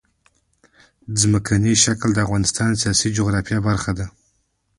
[1.21, 4.05] ځمکنی شکل د افغانستان د سیاسي جغرافیه برخه ده.